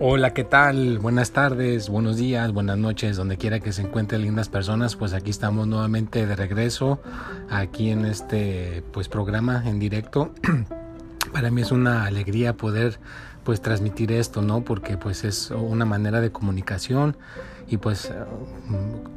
[0.00, 1.00] Hola, ¿qué tal?
[1.00, 5.30] Buenas tardes, buenos días, buenas noches, donde quiera que se encuentren lindas personas, pues aquí
[5.30, 7.00] estamos nuevamente de regreso,
[7.50, 10.32] aquí en este pues programa en directo.
[11.32, 13.00] Para mí es una alegría poder
[13.42, 14.62] pues transmitir esto, ¿no?
[14.62, 17.16] Porque pues es una manera de comunicación
[17.68, 18.14] y pues eh,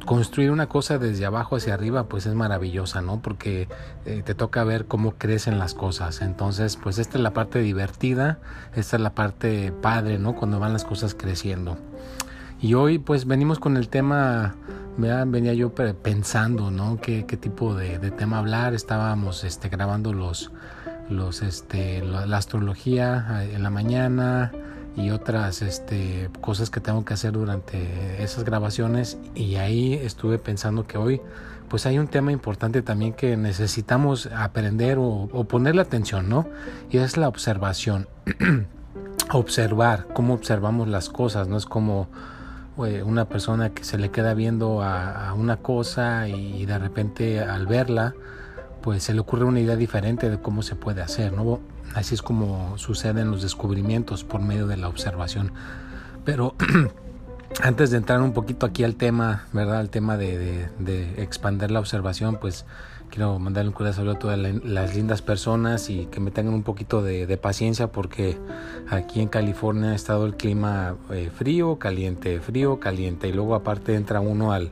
[0.04, 3.20] construir una cosa desde abajo hacia arriba pues es maravillosa, ¿no?
[3.22, 3.68] Porque
[4.04, 6.20] eh, te toca ver cómo crecen las cosas.
[6.20, 8.38] Entonces pues esta es la parte divertida,
[8.74, 10.34] esta es la parte padre, ¿no?
[10.34, 11.78] Cuando van las cosas creciendo.
[12.60, 14.54] Y hoy pues venimos con el tema,
[14.96, 17.00] venía yo pensando, ¿no?
[17.00, 18.74] ¿Qué, qué tipo de, tema hablar?
[18.74, 20.52] Estábamos este, grabando los,
[21.08, 24.52] los, este, la astrología eh, en la mañana,
[24.96, 30.86] y otras este, cosas que tengo que hacer durante esas grabaciones y ahí estuve pensando
[30.86, 31.20] que hoy
[31.68, 36.46] pues hay un tema importante también que necesitamos aprender o, ponerle atención, ¿no?
[36.90, 38.08] Y es la observación.
[39.32, 42.08] Observar, cómo observamos las cosas, no es como
[42.84, 47.66] eh, una persona que se le queda viendo a, una cosa y de repente al
[47.66, 48.12] verla,
[48.82, 51.60] pues se le ocurre una idea diferente de cómo se puede hacer, ¿no?
[51.94, 55.52] Así es como suceden los descubrimientos por medio de la observación.
[56.24, 56.54] Pero
[57.62, 59.78] antes de entrar un poquito aquí al tema, ¿verdad?
[59.78, 62.64] Al tema de, de, expander la observación, pues
[63.12, 66.62] quiero mandarle un cordial saludo a todas las lindas personas y que me tengan un
[66.62, 68.38] poquito de, paciencia porque
[68.88, 73.96] aquí en California ha estado el clima eh, frío, caliente, frío, caliente y luego aparte
[73.96, 74.70] entra uno al,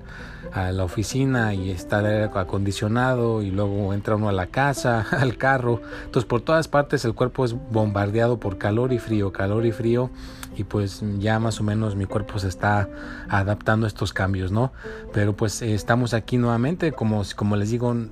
[0.53, 5.83] a la oficina y está acondicionado y luego entra uno a la casa, al carro.
[6.07, 10.11] Entonces por todas partes el cuerpo es bombardeado por calor y frío, calor y frío
[10.57, 12.89] y pues ya más o menos mi cuerpo se está
[13.29, 14.73] adaptando a estos cambios, ¿no?
[15.13, 18.09] Pero pues estamos aquí nuevamente, como, como les digo, eh,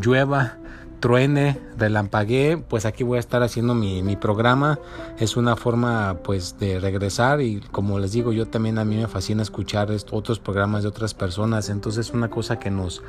[0.00, 0.58] llueva
[1.00, 4.78] truene, relampaguee, pues aquí voy a estar haciendo mi, mi, programa.
[5.18, 9.06] Es una forma pues de regresar y como les digo, yo también a mí me
[9.06, 11.68] fascina escuchar otros programas de otras personas.
[11.70, 13.02] Entonces es una cosa que nos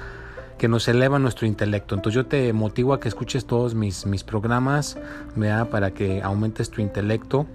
[0.59, 1.96] que nos eleva nuestro intelecto.
[1.96, 4.97] Entonces yo te motivo a que escuches todos mis, mis programas,
[5.38, 5.69] ¿vea?
[5.69, 7.47] para que aumentes tu intelecto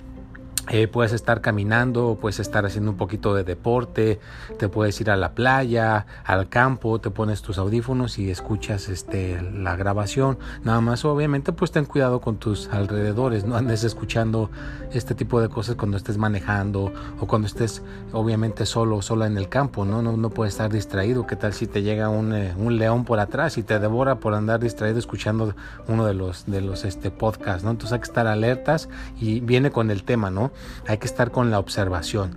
[0.70, 4.19] eh, puedes estar caminando, puedes estar haciendo un poquito de deporte,
[4.58, 9.42] te puedes ir a la playa, al campo, te pones tus audífonos y escuchas este,
[9.42, 10.38] la grabación.
[10.62, 14.50] Nada más, obviamente, pues ten cuidado con tus alrededores, no andes escuchando
[14.91, 17.82] este tipo de cosas cuando estés manejando o cuando estés,
[18.12, 20.00] obviamente, solo, sola en el campo, ¿no?
[20.00, 21.26] No, no puedes estar distraído.
[21.26, 24.34] ¿Qué tal si te llega un, eh, un, león por atrás y te devora por
[24.34, 25.54] andar distraído escuchando
[25.88, 27.70] uno de los, de los este, podcasts, ¿no?
[27.70, 28.88] Entonces hay que estar alertas
[29.20, 30.53] y viene con el tema, ¿no?
[30.87, 32.37] Hay que estar con la observación.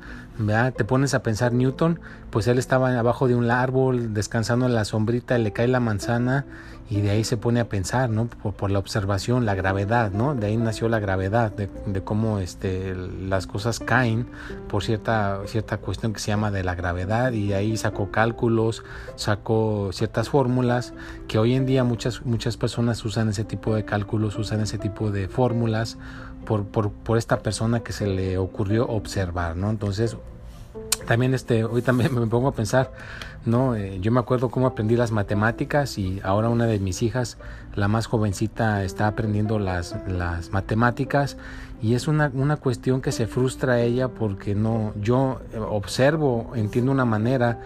[0.76, 4.86] Te pones a pensar Newton, pues él estaba abajo de un árbol descansando en la
[4.86, 6.46] sombrita, le cae la manzana
[6.90, 8.28] y de ahí se pone a pensar, ¿no?
[8.28, 10.36] Por, la observación, la gravedad, ¿no?
[10.36, 14.28] De ahí nació la gravedad, de, cómo este, las cosas caen
[14.70, 18.84] por cierta, cierta cuestión que se llama de la gravedad y ahí sacó cálculos,
[19.16, 20.94] sacó ciertas fórmulas
[21.28, 25.12] que hoy en día muchas, muchas personas usan ese tipo de cálculos, usan ese tipo
[25.12, 25.98] de fórmulas
[26.46, 29.70] por, por, por esta persona que se le ocurrió observar, ¿no?
[29.70, 30.16] Entonces,
[31.06, 32.92] también este, hoy también me pongo a pensar,
[33.46, 33.76] ¿no?
[33.76, 37.38] Eh, yo me acuerdo cómo aprendí las matemáticas y ahora una de mis hijas,
[37.76, 41.38] la más jovencita, está aprendiendo las, las matemáticas
[41.82, 45.40] y es una, una cuestión que se frustra a ella porque no, yo
[45.70, 47.60] observo, entiendo una manera,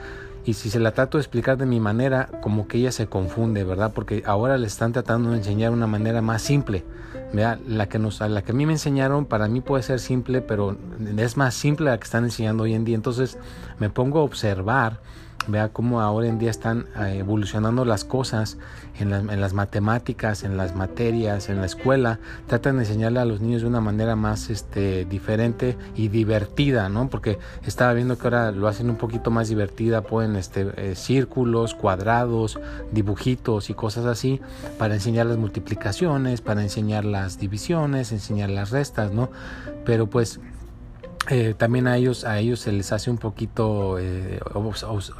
[0.44, 3.63] y si se la trato de explicar de mi manera, como que ella se confunde,
[3.63, 3.92] ¿verdad?
[3.94, 6.84] Porque ahora le están tratando de enseñar una manera más simple.
[7.33, 10.78] La que nos, la que a mí me enseñaron, para mí puede ser simple, pero
[11.18, 12.95] es más simple la que están enseñando hoy en día.
[12.95, 13.38] Entonces
[13.80, 15.00] me pongo a observar
[15.48, 18.58] Vea cómo ahora en día están eh, evolucionando las cosas
[19.00, 22.20] en, las matemáticas, en las materias, en la escuela.
[22.46, 27.10] Tratan de enseñarle a los niños de una manera más este, diferente y divertida, ¿no?
[27.10, 31.74] Porque estaba viendo que ahora lo hacen un poquito más divertida, ponen este, eh, círculos,
[31.74, 32.60] cuadrados,
[32.92, 34.40] dibujitos y cosas así
[34.78, 39.32] para enseñar las multiplicaciones, para enseñar las divisiones, enseñar las restas, ¿no?
[39.86, 40.40] Pero pues
[41.30, 44.40] eh, también a ellos, a ellos se les hace un poquito eh,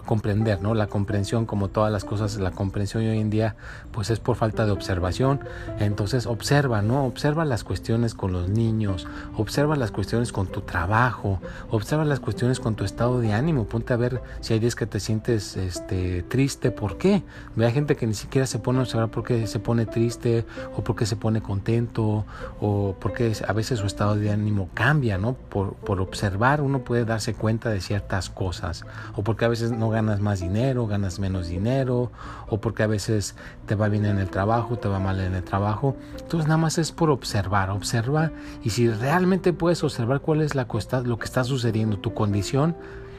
[0.06, 0.74] comprender, ¿no?
[0.74, 3.56] La comprensión, como todas las cosas, la comprensión hoy en día,
[3.92, 5.42] pues es por falta de observación.
[5.80, 7.06] Entonces observa, ¿no?
[7.06, 9.08] Observa las cuestiones con los niños,
[9.38, 11.40] observa las cuestiones con tu trabajo,
[11.70, 13.66] observa las cuestiones con tu estado de ánimo.
[13.66, 17.22] Ponte a ver si hay días que te sientes este, triste, ¿por qué?
[17.60, 20.46] Hay gente que ni siquiera se pone a observar por qué se pone triste
[20.76, 22.26] o por qué se pone contento
[22.60, 25.34] o por qué a veces su estado de ánimo cambia, ¿no?
[25.34, 28.86] por por observar uno puede darse cuenta de ciertas cosas,
[29.16, 32.12] o porque a veces no ganas más dinero, ganas menos dinero,
[32.48, 33.36] o porque a veces
[33.66, 35.96] te va bien en el trabajo, te va mal en el trabajo.
[36.20, 38.32] Entonces nada más es por observar, observa
[38.64, 40.68] y si realmente puedes observar cuál es la
[41.04, 42.76] lo que está sucediendo, tu condición,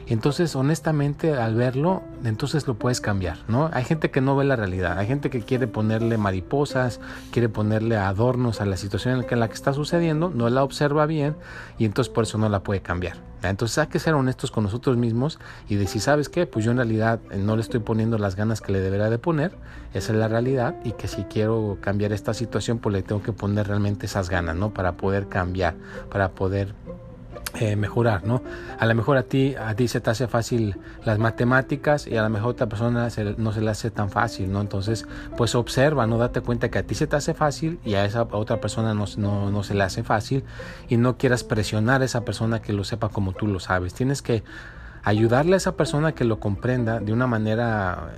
[0.07, 3.69] entonces, honestamente, al verlo, entonces lo puedes cambiar, ¿no?
[3.73, 6.99] Hay gente que no ve la realidad, hay gente que quiere ponerle mariposas,
[7.31, 11.35] quiere ponerle adornos a la situación en la que, está sucediendo, no la observa bien
[11.77, 13.17] y entonces por eso no la puede cambiar.
[13.43, 16.45] Entonces hay que ser honestos con nosotros mismos y decir, ¿sabes qué?
[16.45, 19.51] Pues yo en realidad no le estoy poniendo las ganas que le debería de poner,
[19.93, 23.33] esa es la realidad y que si quiero cambiar esta situación, pues le tengo que
[23.33, 24.73] poner realmente esas ganas, ¿no?
[24.73, 25.75] Para poder cambiar,
[26.09, 26.73] para poder
[27.75, 28.41] mejorar, ¿no?
[28.79, 32.23] A lo mejor a ti, a ti se te hace fácil las matemáticas y a
[32.23, 34.61] lo mejor a otra persona no se le hace tan fácil, ¿no?
[34.61, 35.05] Entonces,
[35.37, 36.17] pues observa, ¿no?
[36.17, 39.05] Date cuenta que a ti se te hace fácil y a esa otra persona no,
[39.17, 40.43] no, no se le hace fácil
[40.89, 43.93] y no quieras presionar a esa persona que lo sepa como tú lo sabes.
[43.93, 44.43] Tienes que
[45.03, 48.09] ayudarle a esa persona que lo comprenda de una manera,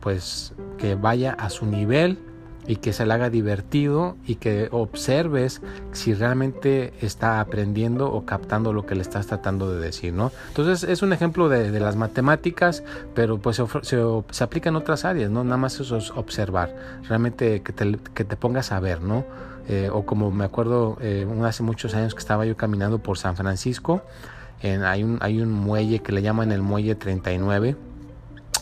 [0.00, 2.18] pues, que vaya a su nivel
[2.66, 5.60] y que se le haga divertido y que observes
[5.92, 10.30] si realmente está aprendiendo o captando lo que le estás tratando de decir, ¿no?
[10.48, 15.42] Entonces es un ejemplo de, las matemáticas, pero pues se, aplica en otras áreas, ¿no?
[15.42, 16.74] Nada más eso es observar,
[17.08, 19.24] realmente que te, pongas a ver, ¿no?
[19.68, 23.36] Eh, o como me acuerdo eh, hace muchos años que estaba yo caminando por San
[23.36, 24.02] Francisco,
[24.62, 27.76] hay, un, hay un muelle que le llaman el muelle 39,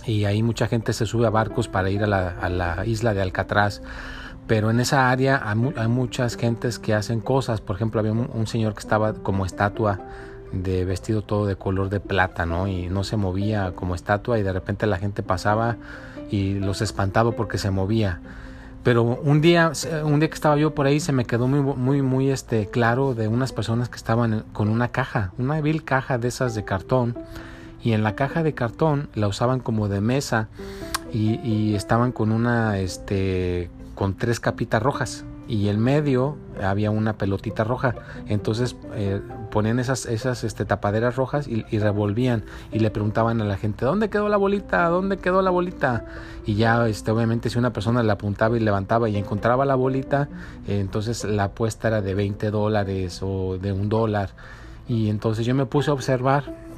[0.06, 3.82] y ahí mucha gente se sube a barcos para ir a la, isla de Alcatraz.
[4.46, 7.60] Pero en esa área hay, muchas gentes que hacen cosas.
[7.60, 10.00] Por ejemplo, había un, señor que estaba como estatua
[10.52, 12.66] de vestido todo de color de plata, ¿no?
[12.66, 15.76] Y no se movía como estatua y de repente la gente pasaba
[16.30, 18.20] y los espantaba porque se movía.
[18.82, 19.70] Pero un día,
[20.02, 23.14] un día que estaba yo por ahí se me quedó muy, muy, muy este, claro
[23.14, 27.14] de unas personas que estaban con una caja, una vil caja de esas de cartón
[27.82, 30.48] y en la caja de cartón la usaban como de mesa
[31.12, 37.64] y, estaban con una este con tres capitas rojas y en medio había una pelotita
[37.64, 37.96] roja.
[38.28, 43.56] Entonces eh, ponían esas, esas este, tapaderas rojas y, revolvían y le preguntaban a la
[43.56, 44.88] gente, ¿dónde quedó la bolita?
[44.88, 46.04] ¿Dónde quedó la bolita?
[46.46, 50.28] Y ya este, obviamente si una persona le apuntaba y levantaba y encontraba la bolita,
[50.68, 54.30] eh, entonces la apuesta era de 20 dólares o de un dólar.
[54.86, 56.69] Y entonces yo me puse a observar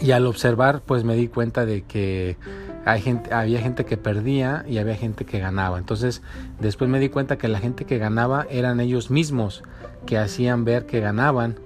[0.00, 2.36] y al observar, pues me di cuenta de que
[2.84, 5.78] hay gente, había gente que perdía y había gente que ganaba.
[5.78, 6.22] Entonces,
[6.60, 9.62] después me di cuenta que la gente que ganaba eran ellos mismos,
[10.06, 11.56] que hacían ver que ganaban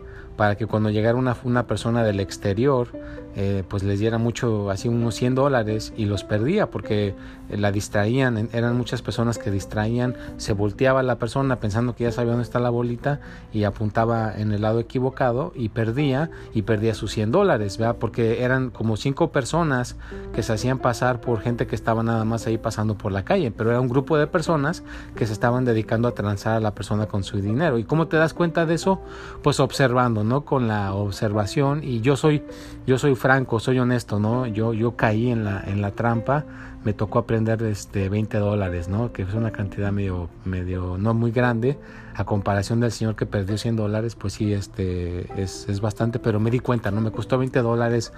[0.40, 2.88] para que cuando llegara una, una persona del exterior,
[3.36, 7.14] eh, pues les diera mucho, así unos 100 dólares y los perdía porque
[7.48, 12.32] la distraían, eran muchas personas que distraían, se volteaba la persona pensando que ya sabía
[12.32, 13.20] dónde está la bolita
[13.52, 17.96] y apuntaba en el lado equivocado y perdía y perdía sus 100 dólares, ¿verdad?
[17.98, 19.96] Porque eran como cinco personas
[20.34, 23.50] que se hacían pasar por gente que estaba nada más ahí pasando por la calle,
[23.50, 24.82] pero era un grupo de personas
[25.14, 27.78] que se estaban dedicando a transar a la persona con su dinero.
[27.78, 29.00] ¿Y cómo te das cuenta de eso?
[29.42, 30.29] Pues observando, ¿no?
[30.44, 32.42] Con la observación y yo soy,
[32.86, 34.46] yo soy franco, soy honesto, ¿no?
[34.46, 36.44] Yo, yo caí en la, en la trampa,
[36.84, 39.12] me tocó aprender este 20 dólares, ¿no?
[39.12, 41.78] Que es una cantidad medio, medio, no muy grande,
[42.14, 46.38] a comparación del señor que perdió 100 dólares, pues sí, este, es, es bastante, pero
[46.38, 47.00] me di cuenta, ¿no?
[47.00, 48.12] Me costó 20 dólares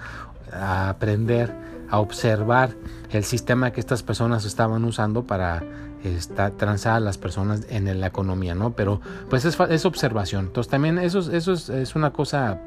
[0.51, 1.51] aprender,
[1.89, 2.75] a observar
[3.11, 5.63] el sistema que estas personas estaban usando para
[6.03, 8.73] esta, transar a las personas en la economía, ¿no?
[8.73, 10.47] Pero pues es, es observación.
[10.47, 12.59] Entonces también eso, eso es, es una cosa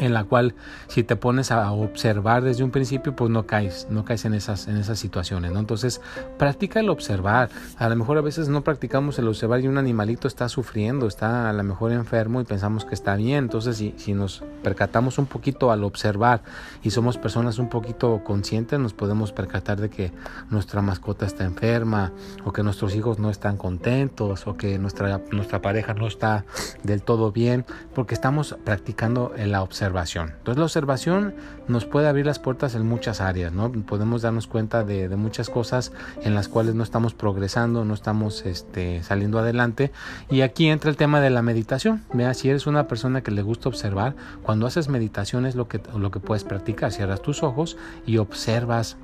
[0.00, 0.54] en la cual
[0.86, 4.68] si te pones a observar desde un principio pues no caes no caes en esas
[4.68, 6.00] en esas situaciones entonces
[6.38, 7.50] practica el observar.
[7.76, 11.50] A lo mejor a veces no practicamos el observar y un animalito está sufriendo está
[11.50, 13.44] a lo mejor enfermo y pensamos que está bien.
[13.44, 16.42] Entonces si, si nos percatamos un poquito al observar
[16.82, 20.12] y somos personas un poquito conscientes nos podemos percatar de que
[20.50, 22.12] nuestra mascota está enferma
[22.44, 26.44] o que nuestros hijos no están contentos o que nuestra nuestra pareja no está
[26.82, 27.64] del todo bien
[27.94, 30.34] porque estamos practicando el observar observación.
[30.38, 31.34] Entonces la observación
[31.66, 33.70] nos puede abrir las puertas en muchas áreas, ¿no?
[33.72, 35.92] Podemos darnos cuenta de, muchas cosas
[36.22, 39.90] en las cuales no estamos progresando, no estamos este, saliendo adelante.
[40.30, 42.04] Y aquí entra el tema de la meditación.
[42.12, 45.80] Vea, si eres una persona que le gusta observar, cuando haces meditación es lo que,
[45.96, 46.92] lo que puedes practicar.
[46.92, 47.76] Cierras tus ojos
[48.06, 48.96] y observas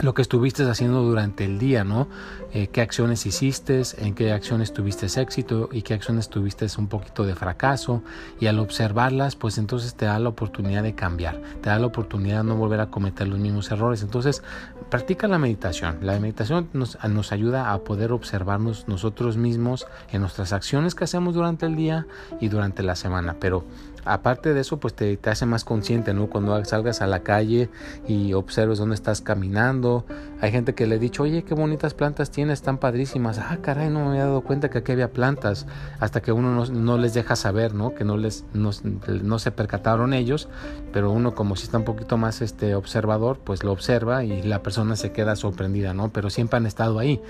[0.00, 2.08] lo que estuviste haciendo durante el día, ¿no?
[2.52, 7.24] Eh, qué acciones hiciste, en qué acciones tuviste éxito y qué acciones tuviste un poquito
[7.24, 8.02] de fracaso.
[8.40, 12.38] Y al observarlas, pues entonces te da la oportunidad de cambiar, te da la oportunidad
[12.38, 14.02] de no volver a cometer los mismos errores.
[14.02, 14.42] Entonces,
[14.88, 15.98] practica la meditación.
[16.02, 21.34] La meditación nos, nos ayuda a poder observarnos nosotros mismos en nuestras acciones que hacemos
[21.34, 22.06] durante el día
[22.40, 23.36] y durante la semana.
[23.40, 23.64] Pero
[24.04, 26.28] aparte de eso, pues te, te, hace más consciente, ¿no?
[26.28, 27.68] Cuando salgas a la calle
[28.06, 30.04] y observes dónde estás caminando.
[30.40, 33.38] Hay gente que le he dicho, oye, qué bonitas plantas tienes, están padrísimas.
[33.38, 35.66] Ah, caray, no me había dado cuenta que aquí había plantas.
[36.00, 37.94] Hasta que uno no, les deja saber, ¿no?
[37.94, 38.70] Que no, les, no,
[39.22, 40.48] no, se percataron ellos,
[40.92, 44.62] pero uno como si está un poquito más este, observador, pues lo observa y la
[44.62, 46.10] persona se queda sorprendida, ¿no?
[46.12, 47.20] Pero siempre han estado ahí.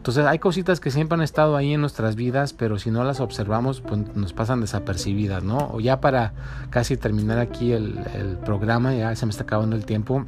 [0.00, 3.20] Entonces hay cositas que siempre han estado ahí en nuestras vidas, pero si no las
[3.20, 5.68] observamos, pues nos pasan desapercibidas, ¿no?
[5.74, 6.32] O ya para
[6.70, 7.98] casi terminar aquí el,
[8.46, 10.24] programa, ya se me está acabando el tiempo.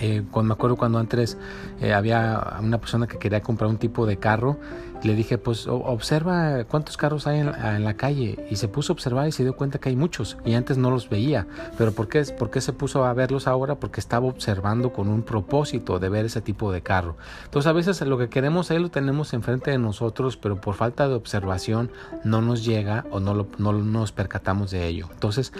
[0.00, 1.36] Eh, cuando me acuerdo cuando antes
[1.82, 4.58] eh, había una persona que quería comprar un tipo de carro
[5.06, 9.28] le dije pues observa cuántos carros hay en, la calle y se puso a observar
[9.28, 11.46] y se dio cuenta que hay muchos y antes no los veía.
[11.78, 13.76] Pero ¿por qué, ¿por qué se puso a verlos ahora?
[13.76, 17.16] porque estaba observando con un propósito de ver ese tipo de carro.
[17.44, 21.08] Entonces a veces lo que queremos ahí lo tenemos enfrente de nosotros pero por falta
[21.08, 21.90] de observación
[22.24, 25.08] no nos llega o no, no nos percatamos de ello.
[25.12, 25.52] Entonces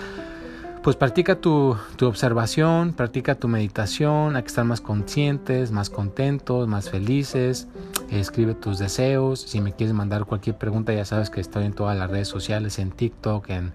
[0.87, 6.91] pues practica tu, observación, practica tu meditación, hay que estar más conscientes, más contentos, más
[6.91, 7.67] felices,
[8.09, 11.99] escribe tus deseos, si me quieres mandar cualquier pregunta ya sabes que estoy en todas
[11.99, 13.73] las redes sociales, en TikTok, en,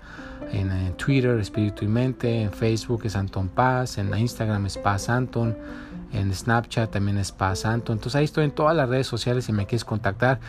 [0.54, 5.58] en, Twitter, Espíritu y Mente, en Facebook es Anton Paz, en Instagram es Paz Anton,
[6.14, 9.54] en Snapchat también es Paz Anton, entonces ahí estoy en todas las redes sociales si
[9.54, 10.40] me quieres contactar.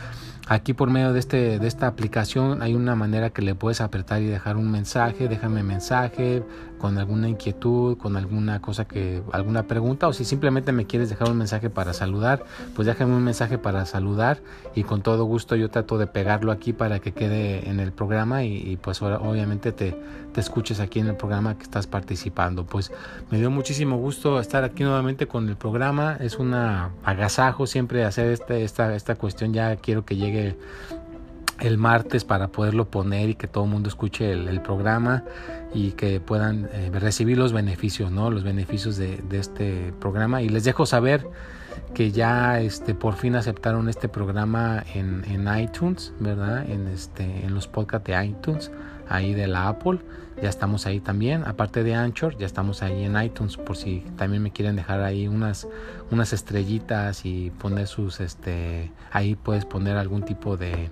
[0.49, 4.23] Aquí por medio de, este, de esta aplicación hay una manera que le puedes apretar
[4.23, 6.42] y dejar un mensaje, déjame mensaje
[6.82, 11.30] con alguna inquietud, con alguna cosa que, alguna pregunta o si simplemente me quieres dejar
[11.30, 12.42] un mensaje para saludar,
[12.74, 14.40] pues déjame un mensaje para saludar
[14.74, 18.42] y con todo gusto yo trato de pegarlo aquí para que quede en el programa
[18.42, 19.96] y, pues obviamente te,
[20.32, 22.66] te escuches aquí en el programa que estás participando.
[22.66, 22.90] Pues
[23.30, 28.32] me dio muchísimo gusto estar aquí nuevamente con el programa, es un agasajo siempre hacer
[28.32, 30.56] este, esta, esta cuestión, ya quiero que llegue
[31.62, 35.25] el martes para poderlo poner y que todo el mundo escuche el, programa
[35.73, 38.31] y que puedan eh, recibir los beneficios, ¿no?
[38.31, 40.42] Los beneficios de, este programa.
[40.42, 41.26] Y les dejo saber
[41.95, 46.69] que ya este, por fin aceptaron este programa en, iTunes, ¿verdad?
[46.69, 48.71] En, este, en los podcasts de iTunes,
[49.09, 50.00] ahí de la Apple.
[50.42, 51.45] Ya estamos ahí también.
[51.47, 55.28] Aparte de Anchor, ya estamos ahí en iTunes por si también me quieren dejar ahí
[55.28, 55.69] unas,
[56.11, 60.90] unas estrellitas y poner sus, este, ahí puedes poner algún tipo de,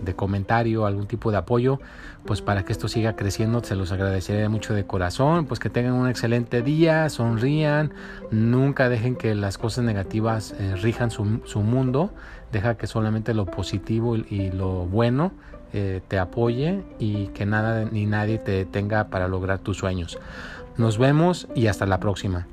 [0.00, 1.80] de comentario, algún tipo de apoyo,
[2.24, 5.94] pues para que esto siga creciendo, se los agradeceré mucho de corazón, pues que tengan
[5.94, 7.92] un excelente día, sonrían,
[8.30, 12.12] nunca dejen que las cosas negativas eh, rijan su, su, mundo,
[12.52, 15.32] deja que solamente lo positivo y lo bueno
[15.72, 20.18] eh, te apoye y que nada ni nadie te detenga para lograr tus sueños.
[20.76, 22.46] Nos vemos y hasta la próxima.